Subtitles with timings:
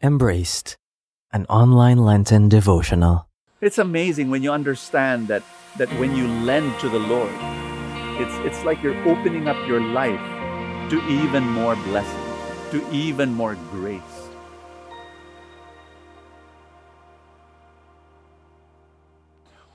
[0.00, 0.76] Embraced,
[1.32, 3.26] an online Lenten devotional.
[3.60, 5.42] It's amazing when you understand that,
[5.76, 7.34] that when you lend to the Lord,
[8.14, 10.20] it's, it's like you're opening up your life
[10.90, 12.22] to even more blessing,
[12.70, 14.00] to even more grace.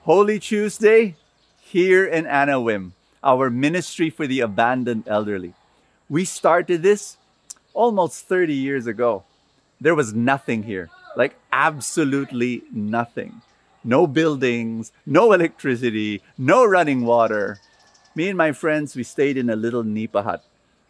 [0.03, 1.15] Holy Tuesday
[1.59, 5.53] here in Anawim, our ministry for the abandoned elderly.
[6.09, 7.17] We started this
[7.73, 9.25] almost 30 years ago.
[9.83, 13.41] There was nothing here, like absolutely nothing.
[13.83, 17.59] No buildings, no electricity, no running water.
[18.15, 20.41] Me and my friends, we stayed in a little nipa hut,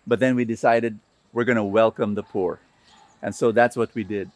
[0.05, 0.99] but then we decided
[1.34, 2.59] we're going to welcome the poor.
[3.20, 4.30] And so that's what we did.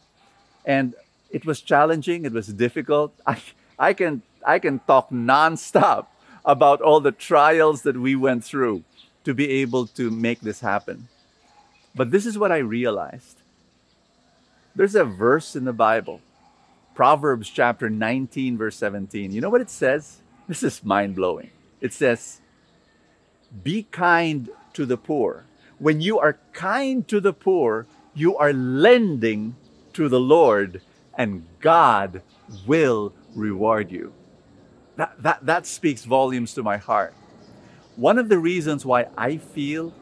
[0.64, 0.96] And
[1.30, 3.14] it was challenging, it was difficult.
[3.28, 3.40] I,
[3.78, 6.06] I can I can talk nonstop
[6.44, 8.82] about all the trials that we went through
[9.22, 11.06] to be able to make this happen.
[11.94, 13.38] But this is what I realized.
[14.78, 16.20] There's a verse in the Bible,
[16.94, 19.32] Proverbs chapter 19, verse 17.
[19.32, 20.18] You know what it says?
[20.46, 21.50] This is mind blowing.
[21.80, 22.40] It says,
[23.64, 25.46] Be kind to the poor.
[25.80, 29.56] When you are kind to the poor, you are lending
[29.94, 30.80] to the Lord,
[31.12, 32.22] and God
[32.64, 34.12] will reward you.
[34.94, 37.14] That, that, that speaks volumes to my heart.
[37.96, 39.92] One of the reasons why I feel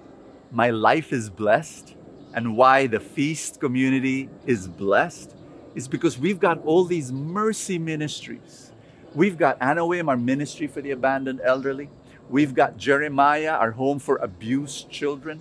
[0.53, 1.95] my life is blessed
[2.37, 5.35] and why the feast community is blessed
[5.75, 8.71] is because we've got all these mercy ministries.
[9.15, 11.89] We've got Anawim, our ministry for the abandoned elderly.
[12.29, 15.41] We've got Jeremiah, our home for abused children.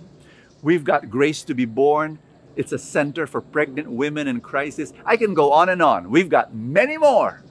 [0.62, 2.18] We've got Grace to be Born.
[2.56, 4.94] It's a center for pregnant women in crisis.
[5.04, 6.10] I can go on and on.
[6.10, 7.42] We've got many more.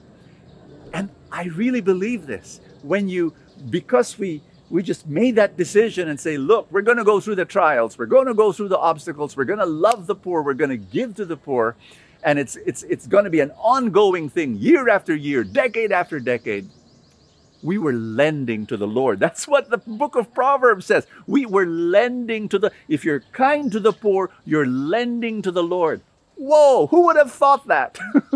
[0.92, 2.60] And I really believe this.
[2.82, 3.32] When you,
[3.70, 7.36] because we we just made that decision and say, look, we're going to go through
[7.36, 10.42] the trials, we're going to go through the obstacles, we're going to love the poor,
[10.42, 11.76] we're going to give to the poor,
[12.24, 16.18] and it's it's it's going to be an ongoing thing, year after year, decade after
[16.18, 16.68] decade.
[17.62, 19.18] We were lending to the Lord.
[19.18, 21.06] That's what the book of Proverbs says.
[21.26, 25.62] We were lending to the if you're kind to the poor, you're lending to the
[25.62, 26.00] Lord.
[26.36, 27.98] Whoa, who would have thought that?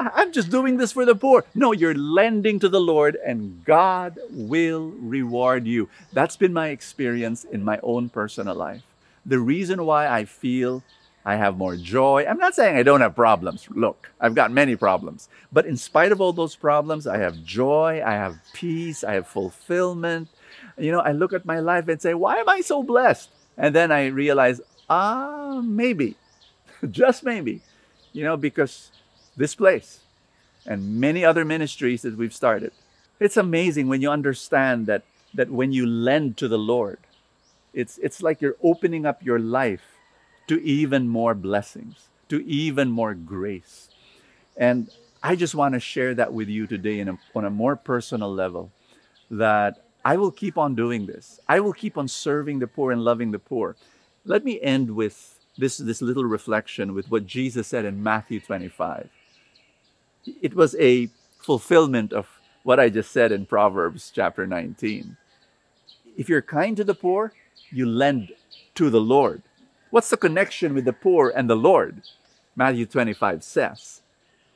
[0.00, 1.44] I'm just doing this for the poor.
[1.54, 5.88] No, you're lending to the Lord and God will reward you.
[6.12, 8.82] That's been my experience in my own personal life.
[9.26, 10.82] The reason why I feel
[11.24, 13.68] I have more joy, I'm not saying I don't have problems.
[13.68, 15.28] Look, I've got many problems.
[15.52, 19.26] But in spite of all those problems, I have joy, I have peace, I have
[19.26, 20.28] fulfillment.
[20.78, 23.28] You know, I look at my life and say, why am I so blessed?
[23.58, 26.16] And then I realize, ah, maybe,
[26.90, 27.60] just maybe,
[28.14, 28.90] you know, because
[29.40, 30.00] this place
[30.66, 32.72] and many other ministries that we've started.
[33.18, 35.02] It's amazing when you understand that
[35.32, 36.98] that when you lend to the Lord,
[37.72, 39.96] it's it's like you're opening up your life
[40.48, 43.88] to even more blessings, to even more grace.
[44.56, 44.90] And
[45.22, 48.72] I just want to share that with you today a, on a more personal level
[49.30, 51.40] that I will keep on doing this.
[51.48, 53.76] I will keep on serving the poor and loving the poor.
[54.24, 59.08] Let me end with this, this little reflection with what Jesus said in Matthew 25
[60.24, 61.08] it was a
[61.38, 62.28] fulfillment of
[62.62, 65.16] what I just said in Proverbs chapter 19.
[66.16, 67.32] If you're kind to the poor,
[67.70, 68.32] you lend
[68.74, 69.42] to the Lord.
[69.90, 72.02] What's the connection with the poor and the Lord?
[72.54, 74.02] Matthew 25 says,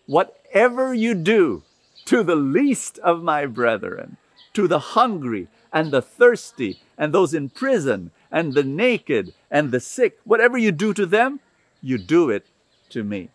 [0.07, 1.63] Whatever you do
[2.05, 4.19] to the least of my brethren,
[4.53, 9.81] to the hungry and the thirsty, and those in prison, and the naked and the
[9.81, 11.41] sick, whatever you do to them,
[11.83, 12.47] you do it
[12.91, 13.31] to me.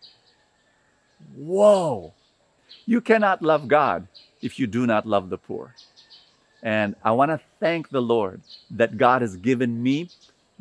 [1.34, 2.14] Whoa!
[2.86, 4.08] You cannot love God
[4.42, 5.74] if you do not love the poor.
[6.62, 10.10] And I want to thank the Lord that God has given me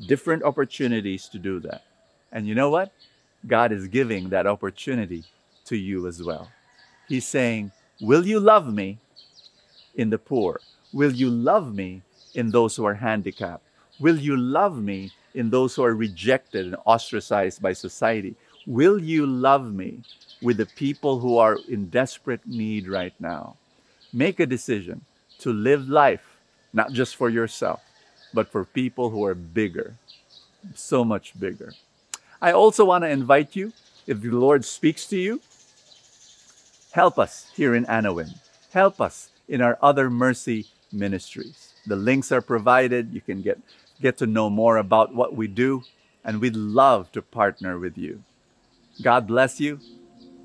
[0.07, 1.83] different opportunities to do that.
[2.31, 2.91] And you know what?
[3.47, 5.23] God is giving that opportunity
[5.65, 6.49] to you as well.
[7.07, 7.71] He's saying,
[8.01, 8.99] Will you love me
[9.95, 10.61] in the poor?
[10.93, 12.01] Will you love me
[12.33, 13.63] in those who are handicapped?
[13.99, 18.35] Will you love me in those who are rejected and ostracized by society?
[18.69, 20.03] Will you love me
[20.41, 23.57] with the people who are in desperate need right now.
[24.13, 25.01] Make a decision
[25.39, 26.37] to live life,
[26.73, 27.81] not just for yourself,
[28.33, 29.95] but for people who are bigger,
[30.75, 31.73] so much bigger.
[32.41, 33.73] I also want to invite you,
[34.07, 35.41] if the Lord speaks to you,
[36.91, 38.39] help us here in Anawim.
[38.71, 41.73] Help us in our other mercy ministries.
[41.85, 43.13] The links are provided.
[43.13, 43.59] You can get,
[44.01, 45.83] get to know more about what we do,
[46.23, 48.23] and we'd love to partner with you.
[49.01, 49.79] God bless you.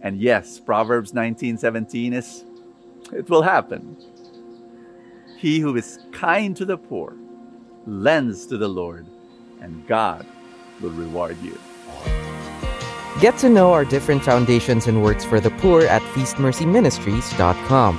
[0.00, 2.44] And yes, Proverbs 19:17 is
[3.12, 3.96] it will happen.
[5.38, 7.16] He who is kind to the poor
[7.86, 9.06] lends to the Lord,
[9.60, 10.26] and God
[10.80, 11.58] will reward you.
[13.20, 17.98] Get to know our different foundations and works for the poor at feastmercyministries.com.